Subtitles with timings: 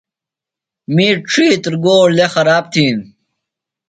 [0.93, 2.97] می ڇِھیتر گو لےۡ خراب تِھین۔